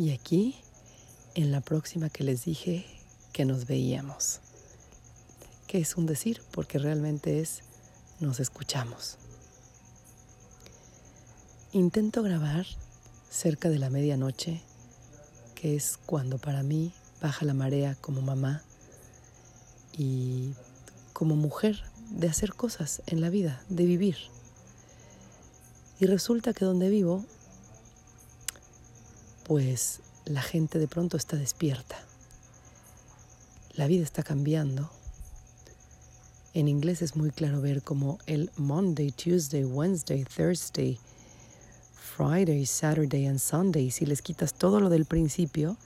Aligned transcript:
Y 0.00 0.12
aquí, 0.12 0.56
en 1.34 1.52
la 1.52 1.60
próxima 1.60 2.08
que 2.08 2.24
les 2.24 2.46
dije 2.46 2.86
que 3.34 3.44
nos 3.44 3.66
veíamos. 3.66 4.40
Que 5.66 5.76
es 5.76 5.94
un 5.94 6.06
decir, 6.06 6.40
porque 6.52 6.78
realmente 6.78 7.40
es 7.40 7.64
nos 8.18 8.40
escuchamos. 8.40 9.18
Intento 11.72 12.22
grabar 12.22 12.64
cerca 13.28 13.68
de 13.68 13.78
la 13.78 13.90
medianoche, 13.90 14.62
que 15.54 15.76
es 15.76 15.98
cuando 16.06 16.38
para 16.38 16.62
mí 16.62 16.94
baja 17.20 17.44
la 17.44 17.52
marea 17.52 17.94
como 18.00 18.22
mamá 18.22 18.62
y 19.92 20.54
como 21.12 21.36
mujer 21.36 21.78
de 22.08 22.26
hacer 22.26 22.54
cosas 22.54 23.02
en 23.06 23.20
la 23.20 23.28
vida, 23.28 23.62
de 23.68 23.84
vivir. 23.84 24.16
Y 25.98 26.06
resulta 26.06 26.54
que 26.54 26.64
donde 26.64 26.88
vivo, 26.88 27.26
pues 29.44 30.00
la 30.24 30.42
gente 30.42 30.78
de 30.78 30.88
pronto 30.88 31.16
está 31.16 31.36
despierta. 31.36 31.96
La 33.74 33.86
vida 33.86 34.02
está 34.02 34.22
cambiando. 34.22 34.90
En 36.52 36.68
inglés 36.68 37.02
es 37.02 37.16
muy 37.16 37.30
claro 37.30 37.60
ver 37.60 37.82
como 37.82 38.18
el 38.26 38.50
Monday, 38.56 39.12
Tuesday, 39.12 39.64
Wednesday, 39.64 40.24
Thursday, 40.24 40.98
Friday, 42.16 42.66
Saturday 42.66 43.26
and 43.26 43.38
Sunday. 43.38 43.90
Si 43.90 44.04
les 44.04 44.20
quitas 44.20 44.54
todo 44.54 44.80
lo 44.80 44.88
del 44.88 45.04
principio, 45.04 45.76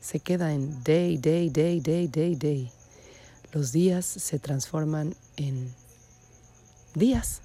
se 0.00 0.20
queda 0.20 0.52
en 0.52 0.82
day, 0.84 1.16
day, 1.18 1.48
day, 1.48 1.80
day, 1.80 2.06
day, 2.06 2.34
day. 2.34 2.70
Los 3.52 3.72
días 3.72 4.06
se 4.06 4.38
transforman 4.38 5.16
en 5.36 5.74
días. 6.94 7.40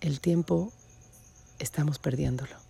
El 0.00 0.20
tiempo 0.20 0.72
estamos 1.58 1.98
perdiéndolo. 1.98 2.65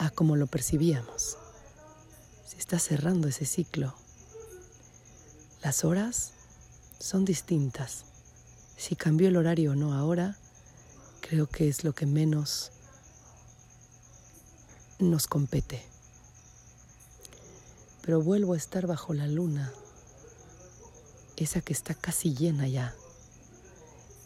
A 0.00 0.08
como 0.08 0.34
lo 0.34 0.46
percibíamos. 0.46 1.36
Se 2.46 2.56
está 2.56 2.78
cerrando 2.78 3.28
ese 3.28 3.44
ciclo. 3.44 3.94
Las 5.62 5.84
horas 5.84 6.32
son 6.98 7.26
distintas. 7.26 8.06
Si 8.78 8.96
cambió 8.96 9.28
el 9.28 9.36
horario 9.36 9.72
o 9.72 9.74
no 9.74 9.92
ahora, 9.92 10.38
creo 11.20 11.46
que 11.46 11.68
es 11.68 11.84
lo 11.84 11.94
que 11.94 12.06
menos 12.06 12.72
nos 14.98 15.26
compete. 15.26 15.84
Pero 18.00 18.22
vuelvo 18.22 18.54
a 18.54 18.56
estar 18.56 18.86
bajo 18.86 19.12
la 19.12 19.26
luna, 19.26 19.70
esa 21.36 21.60
que 21.60 21.74
está 21.74 21.94
casi 21.94 22.34
llena 22.34 22.66
ya, 22.68 22.94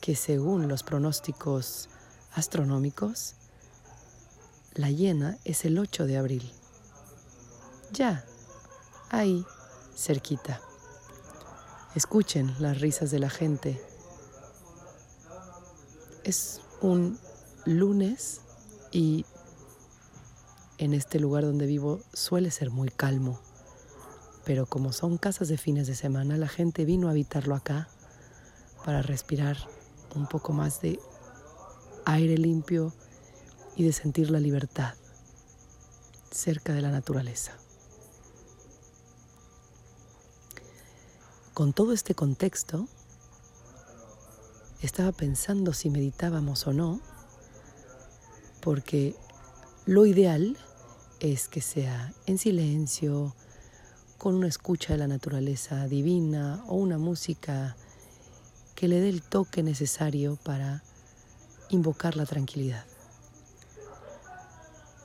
que 0.00 0.14
según 0.14 0.68
los 0.68 0.84
pronósticos 0.84 1.88
astronómicos, 2.32 3.34
la 4.74 4.90
llena 4.90 5.38
es 5.44 5.64
el 5.64 5.78
8 5.78 6.06
de 6.06 6.16
abril. 6.16 6.52
Ya, 7.92 8.24
ahí, 9.10 9.44
cerquita. 9.96 10.60
Escuchen 11.94 12.54
las 12.58 12.80
risas 12.80 13.12
de 13.12 13.20
la 13.20 13.30
gente. 13.30 13.80
Es 16.24 16.60
un 16.80 17.18
lunes 17.64 18.40
y 18.90 19.24
en 20.78 20.92
este 20.92 21.20
lugar 21.20 21.44
donde 21.44 21.66
vivo 21.66 22.00
suele 22.12 22.50
ser 22.50 22.70
muy 22.70 22.88
calmo. 22.88 23.40
Pero 24.44 24.66
como 24.66 24.92
son 24.92 25.18
casas 25.18 25.48
de 25.48 25.56
fines 25.56 25.86
de 25.86 25.94
semana, 25.94 26.36
la 26.36 26.48
gente 26.48 26.84
vino 26.84 27.06
a 27.06 27.12
habitarlo 27.12 27.54
acá 27.54 27.88
para 28.84 29.02
respirar 29.02 29.56
un 30.16 30.26
poco 30.26 30.52
más 30.52 30.80
de 30.80 30.98
aire 32.04 32.36
limpio 32.36 32.92
y 33.76 33.84
de 33.84 33.92
sentir 33.92 34.30
la 34.30 34.40
libertad 34.40 34.94
cerca 36.30 36.72
de 36.72 36.82
la 36.82 36.90
naturaleza. 36.90 37.52
Con 41.54 41.72
todo 41.72 41.92
este 41.92 42.14
contexto, 42.14 42.88
estaba 44.82 45.12
pensando 45.12 45.72
si 45.72 45.88
meditábamos 45.88 46.66
o 46.66 46.72
no, 46.72 47.00
porque 48.60 49.14
lo 49.86 50.04
ideal 50.06 50.58
es 51.20 51.48
que 51.48 51.60
sea 51.60 52.12
en 52.26 52.38
silencio, 52.38 53.34
con 54.18 54.34
una 54.34 54.48
escucha 54.48 54.94
de 54.94 54.98
la 54.98 55.06
naturaleza 55.06 55.86
divina 55.86 56.64
o 56.66 56.76
una 56.76 56.98
música 56.98 57.76
que 58.74 58.88
le 58.88 59.00
dé 59.00 59.08
el 59.08 59.22
toque 59.22 59.62
necesario 59.62 60.36
para 60.36 60.82
invocar 61.68 62.16
la 62.16 62.26
tranquilidad. 62.26 62.84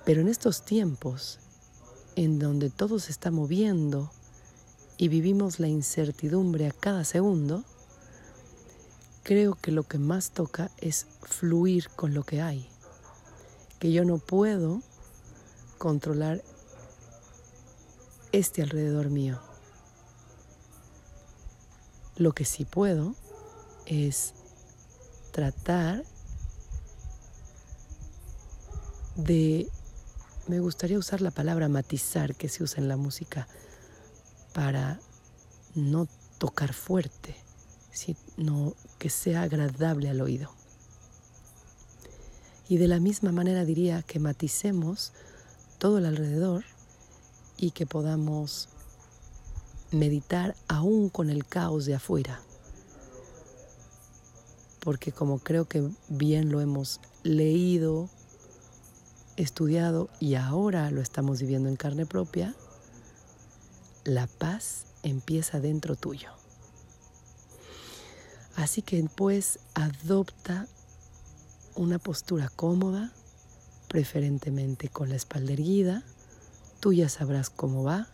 Pero 0.10 0.22
en 0.22 0.28
estos 0.28 0.66
tiempos, 0.66 1.38
en 2.16 2.40
donde 2.40 2.72
todo 2.72 2.98
se 2.98 3.12
está 3.12 3.30
moviendo 3.30 4.10
y 4.98 5.08
vivimos 5.08 5.60
la 5.60 5.68
incertidumbre 5.68 6.66
a 6.66 6.72
cada 6.72 7.04
segundo, 7.04 7.64
creo 9.22 9.54
que 9.54 9.72
lo 9.72 9.84
que 9.84 10.00
más 10.00 10.32
toca 10.32 10.72
es 10.80 11.06
fluir 11.22 11.90
con 11.90 12.16
lo 12.16 12.24
que 12.24 12.42
hay, 12.42 12.68
que 13.78 13.92
yo 13.92 14.04
no 14.04 14.18
puedo 14.18 14.82
controlar 15.78 16.44
este 18.32 18.64
alrededor 18.64 19.12
mío. 19.12 19.40
Lo 22.16 22.32
que 22.32 22.46
sí 22.46 22.66
puedo 22.66 23.14
es 23.86 24.34
tratar 25.32 26.04
de, 29.16 29.70
me 30.50 30.60
gustaría 30.60 30.98
usar 30.98 31.22
la 31.22 31.30
palabra 31.30 31.70
matizar 31.70 32.36
que 32.36 32.50
se 32.50 32.64
usa 32.64 32.82
en 32.82 32.88
la 32.88 32.98
música, 32.98 33.48
para 34.52 35.00
no 35.76 36.08
tocar 36.40 36.74
fuerte, 36.74 37.36
sino 37.92 38.74
que 38.98 39.12
sea 39.12 39.44
agradable 39.44 40.10
al 40.10 40.22
oído. 40.22 40.52
Y 42.68 42.78
de 42.78 42.88
la 42.88 43.00
misma 43.00 43.32
manera 43.32 43.64
diría 43.64 44.02
que 44.02 44.20
maticemos 44.20 45.14
todo 45.78 46.00
el 46.00 46.08
alrededor 46.08 46.64
y 47.56 47.70
que 47.70 47.86
podamos 47.86 48.70
meditar 49.92 50.56
aún 50.68 51.10
con 51.10 51.30
el 51.30 51.46
caos 51.46 51.86
de 51.86 51.94
afuera. 51.94 52.42
Porque 54.80 55.12
como 55.12 55.38
creo 55.38 55.66
que 55.66 55.88
bien 56.08 56.52
lo 56.52 56.60
hemos 56.60 57.02
leído, 57.22 58.10
estudiado 59.42 60.10
y 60.20 60.36
ahora 60.36 60.92
lo 60.92 61.02
estamos 61.02 61.40
viviendo 61.40 61.70
en 61.70 61.76
carne 61.76 62.06
propia, 62.06 62.56
la 64.04 64.28
paz 64.28 64.86
empieza 65.04 65.60
dentro 65.60 65.96
tuyo. 65.96 66.30
Así 68.56 68.82
que 68.82 69.02
pues 69.16 69.60
adopta 69.74 70.68
una 71.76 72.00
postura 72.00 72.50
cómoda, 72.54 73.14
preferentemente 73.88 74.90
con 74.90 75.10
la 75.10 75.16
espalda 75.16 75.54
erguida. 75.54 76.04
Tú 76.82 76.92
ya 76.92 77.08
sabrás 77.08 77.50
cómo 77.50 77.84
va 77.84 78.08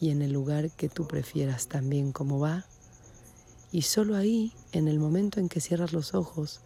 y 0.00 0.10
en 0.10 0.22
el 0.22 0.32
lugar 0.32 0.72
que 0.72 0.88
tú 0.88 1.06
prefieras 1.06 1.68
también 1.68 2.10
cómo 2.10 2.40
va. 2.40 2.66
Y 3.70 3.82
solo 3.82 4.16
ahí, 4.16 4.52
en 4.72 4.88
el 4.88 4.98
momento 4.98 5.38
en 5.38 5.48
que 5.48 5.60
cierras 5.60 5.92
los 5.92 6.14
ojos 6.14 6.60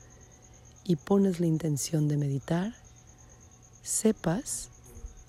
y 0.82 0.96
pones 0.96 1.38
la 1.38 1.46
intención 1.46 2.08
de 2.08 2.16
meditar, 2.16 2.74
sepas 3.86 4.70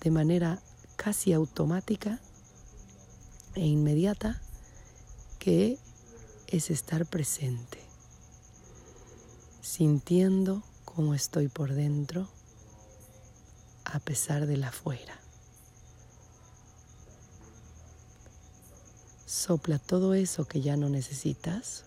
de 0.00 0.10
manera 0.10 0.58
casi 0.96 1.32
automática 1.32 2.18
e 3.54 3.64
inmediata 3.64 4.40
que 5.38 5.78
es 6.48 6.70
estar 6.70 7.06
presente, 7.06 7.78
sintiendo 9.62 10.62
cómo 10.84 11.14
estoy 11.14 11.48
por 11.48 11.72
dentro 11.72 12.28
a 13.84 14.00
pesar 14.00 14.46
de 14.46 14.56
la 14.56 14.68
afuera. 14.68 15.18
Sopla 19.24 19.78
todo 19.78 20.14
eso 20.14 20.46
que 20.46 20.62
ya 20.62 20.76
no 20.76 20.88
necesitas. 20.88 21.84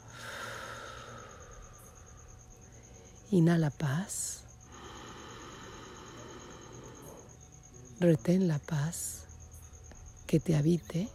Inhala 3.29 3.71
paz. 3.71 4.43
Retén 8.01 8.47
la 8.47 8.57
paz 8.57 9.25
que 10.25 10.39
te 10.39 10.55
habite 10.55 11.07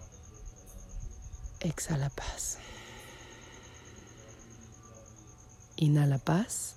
Exhala 1.60 2.10
paz. 2.10 2.58
Inhala 5.76 6.18
paz. 6.18 6.76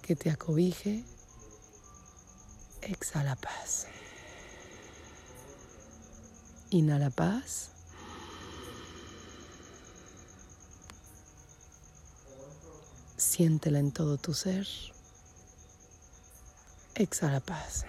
Que 0.00 0.16
te 0.16 0.30
acobije. 0.30 1.04
Exhala 2.80 3.36
paz. 3.36 3.86
Inhala 6.70 7.10
paz. 7.10 7.68
Siéntela 13.18 13.78
en 13.78 13.92
todo 13.92 14.16
tu 14.16 14.32
ser. 14.32 14.66
Exhala 16.94 17.40
paz. 17.40 17.86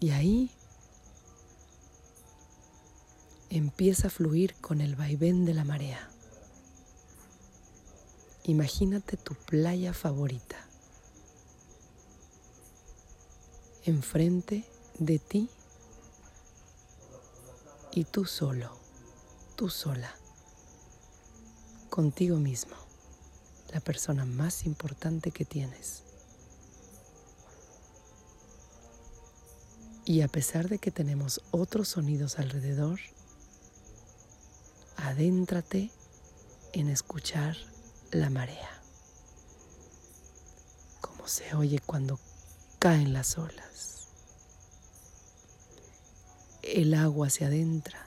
Y 0.00 0.10
ahí 0.10 0.50
empieza 3.50 4.08
a 4.08 4.10
fluir 4.10 4.54
con 4.56 4.80
el 4.80 4.96
vaivén 4.96 5.44
de 5.44 5.54
la 5.54 5.64
marea. 5.64 6.10
Imagínate 8.44 9.16
tu 9.16 9.34
playa 9.34 9.94
favorita. 9.94 10.56
Enfrente 13.84 14.64
de 14.98 15.20
ti 15.20 15.48
y 17.92 18.04
tú 18.04 18.24
solo, 18.24 18.76
tú 19.54 19.68
sola, 19.68 20.12
contigo 21.92 22.38
mismo, 22.38 22.74
la 23.70 23.80
persona 23.80 24.24
más 24.24 24.64
importante 24.64 25.30
que 25.30 25.44
tienes. 25.44 26.04
Y 30.06 30.22
a 30.22 30.28
pesar 30.28 30.70
de 30.70 30.78
que 30.78 30.90
tenemos 30.90 31.42
otros 31.50 31.88
sonidos 31.88 32.38
alrededor, 32.38 32.98
adéntrate 34.96 35.90
en 36.72 36.88
escuchar 36.88 37.58
la 38.10 38.30
marea, 38.30 38.80
como 41.02 41.28
se 41.28 41.54
oye 41.54 41.78
cuando 41.78 42.18
caen 42.78 43.12
las 43.12 43.36
olas. 43.36 44.08
El 46.62 46.94
agua 46.94 47.28
se 47.28 47.44
adentra 47.44 48.06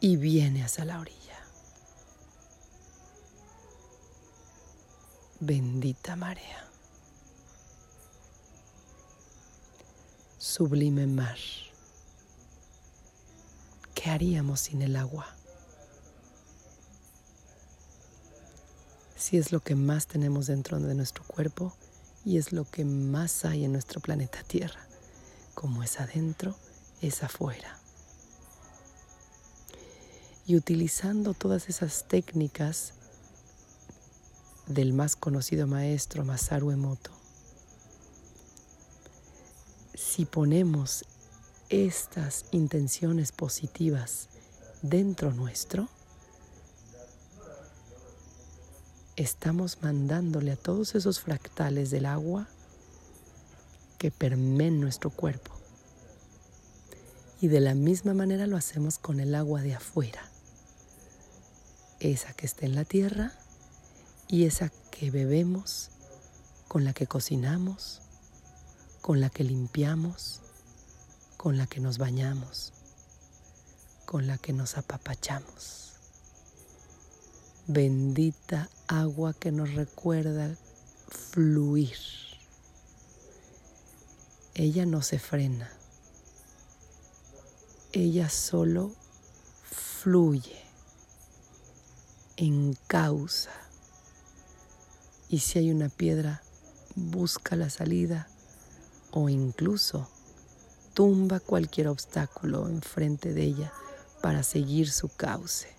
y 0.00 0.16
viene 0.16 0.64
hacia 0.64 0.84
la 0.84 0.98
orilla. 0.98 1.41
Bendita 5.44 6.14
marea. 6.14 6.70
Sublime 10.38 11.08
mar. 11.08 11.36
¿Qué 13.92 14.10
haríamos 14.10 14.60
sin 14.60 14.82
el 14.82 14.94
agua? 14.94 15.26
Si 19.16 19.36
es 19.36 19.50
lo 19.50 19.58
que 19.58 19.74
más 19.74 20.06
tenemos 20.06 20.46
dentro 20.46 20.78
de 20.78 20.94
nuestro 20.94 21.24
cuerpo 21.24 21.74
y 22.24 22.38
es 22.38 22.52
lo 22.52 22.64
que 22.64 22.84
más 22.84 23.44
hay 23.44 23.64
en 23.64 23.72
nuestro 23.72 24.00
planeta 24.00 24.44
Tierra. 24.44 24.86
Como 25.54 25.82
es 25.82 25.98
adentro, 25.98 26.54
es 27.00 27.24
afuera. 27.24 27.80
Y 30.46 30.54
utilizando 30.54 31.34
todas 31.34 31.68
esas 31.68 32.06
técnicas 32.06 32.94
del 34.66 34.92
más 34.92 35.16
conocido 35.16 35.66
maestro 35.66 36.24
Masaru 36.24 36.70
Emoto, 36.70 37.10
si 39.94 40.24
ponemos 40.24 41.04
estas 41.68 42.44
intenciones 42.50 43.32
positivas 43.32 44.28
dentro 44.82 45.32
nuestro, 45.32 45.88
estamos 49.16 49.82
mandándole 49.82 50.52
a 50.52 50.56
todos 50.56 50.94
esos 50.94 51.20
fractales 51.20 51.90
del 51.90 52.06
agua 52.06 52.48
que 53.98 54.10
permeen 54.10 54.80
nuestro 54.80 55.10
cuerpo. 55.10 55.52
Y 57.40 57.48
de 57.48 57.60
la 57.60 57.74
misma 57.74 58.14
manera 58.14 58.46
lo 58.46 58.56
hacemos 58.56 58.98
con 58.98 59.18
el 59.18 59.34
agua 59.34 59.62
de 59.62 59.74
afuera, 59.74 60.22
esa 62.00 62.32
que 62.34 62.46
está 62.46 62.66
en 62.66 62.74
la 62.74 62.84
tierra 62.84 63.32
y 64.32 64.46
esa 64.46 64.72
que 64.90 65.10
bebemos, 65.10 65.90
con 66.66 66.84
la 66.84 66.94
que 66.94 67.06
cocinamos, 67.06 68.00
con 69.02 69.20
la 69.20 69.28
que 69.28 69.44
limpiamos, 69.44 70.40
con 71.36 71.58
la 71.58 71.66
que 71.66 71.80
nos 71.80 71.98
bañamos, 71.98 72.72
con 74.06 74.26
la 74.26 74.38
que 74.38 74.54
nos 74.54 74.78
apapachamos. 74.78 75.92
Bendita 77.66 78.70
agua 78.88 79.34
que 79.34 79.52
nos 79.52 79.74
recuerda 79.74 80.56
fluir. 81.08 81.98
Ella 84.54 84.86
no 84.86 85.02
se 85.02 85.18
frena. 85.18 85.70
Ella 87.92 88.30
solo 88.30 88.92
fluye 89.62 90.64
en 92.38 92.78
causa. 92.86 93.50
Y 95.32 95.38
si 95.38 95.58
hay 95.58 95.70
una 95.70 95.88
piedra, 95.88 96.42
busca 96.94 97.56
la 97.56 97.70
salida 97.70 98.28
o 99.12 99.30
incluso 99.30 100.06
tumba 100.92 101.40
cualquier 101.40 101.88
obstáculo 101.88 102.68
enfrente 102.68 103.32
de 103.32 103.44
ella 103.44 103.72
para 104.20 104.42
seguir 104.42 104.90
su 104.90 105.08
cauce. 105.08 105.74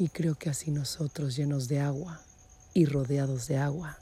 Y 0.00 0.08
creo 0.08 0.34
que 0.34 0.50
así 0.50 0.72
nosotros, 0.72 1.36
llenos 1.36 1.68
de 1.68 1.78
agua 1.78 2.20
y 2.72 2.86
rodeados 2.86 3.46
de 3.46 3.58
agua, 3.58 3.96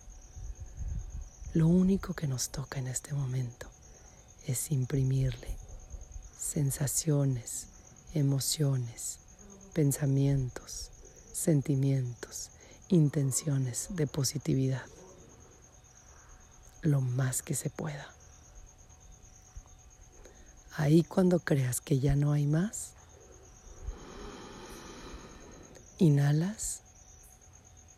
lo 1.53 1.69
único 1.69 2.15
que 2.15 2.27
nos 2.27 2.49
toca 2.49 2.79
en 2.79 2.89
este 2.89 3.13
momento 3.13 3.69
es 4.47 4.71
imprimirle 4.71 5.59
sensaciones, 6.39 7.67
emociones, 8.15 9.19
pensamientos, 9.75 10.92
sentimientos, 11.33 12.51
intenciones 12.89 13.89
de 13.91 14.07
positividad 14.07 14.83
lo 16.83 17.01
más 17.01 17.43
que 17.43 17.55
se 17.55 17.71
pueda. 17.71 18.13
Ahí 20.77 21.05
cuando 21.05 21.39
creas 21.39 21.81
que 21.81 22.01
ya 22.01 22.17
no 22.17 22.33
hay 22.33 22.47
más, 22.47 22.95
inhalas 25.99 26.81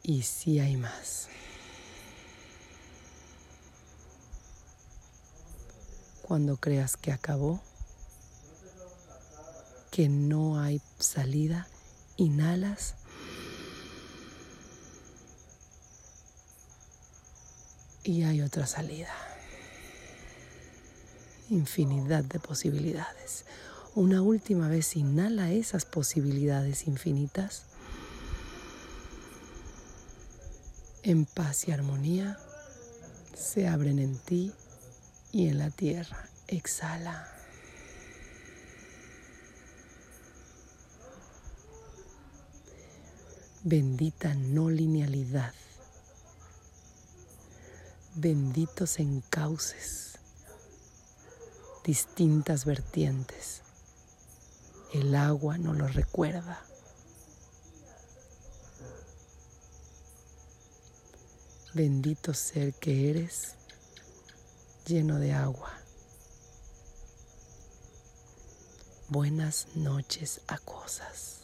y 0.03 0.23
sí 0.23 0.61
hay 0.61 0.77
más. 0.77 1.29
Cuando 6.23 6.57
creas 6.57 6.97
que 6.97 7.13
acabó, 7.13 7.63
que 9.91 10.09
no 10.09 10.61
hay 10.61 10.81
salida, 10.99 11.69
inhalas 12.17 12.95
y 18.05 18.23
hay 18.23 18.43
otra 18.43 18.67
salida. 18.67 19.13
Infinidad 21.49 22.23
de 22.23 22.39
posibilidades. 22.39 23.47
Una 23.95 24.23
última 24.23 24.69
vez 24.69 24.97
inhala 24.97 25.51
esas 25.51 25.85
posibilidades 25.85 26.87
infinitas. 26.87 27.65
En 31.03 31.25
paz 31.25 31.69
y 31.69 31.73
armonía 31.73 32.39
se 33.35 33.67
abren 33.69 33.99
en 33.99 34.19
ti 34.19 34.53
y 35.33 35.49
en 35.49 35.59
la 35.59 35.71
tierra. 35.71 36.29
Exhala. 36.47 37.29
Bendita 43.63 44.35
no 44.35 44.69
linealidad 44.69 45.55
benditos 48.15 49.01
encauces, 49.01 50.19
distintas 51.85 52.65
vertientes. 52.65 53.63
El 54.93 55.17
agua 55.17 55.59
no 55.59 55.75
lo 55.75 55.89
recuerda. 55.89 56.65
Bendito 61.73 62.33
ser 62.35 62.73
que 62.75 63.11
eres 63.11 63.57
lleno 64.87 65.19
de 65.19 65.33
agua. 65.33 65.73
Buenas 69.09 69.67
noches 69.75 70.41
a 70.47 70.59
cosas. 70.59 71.44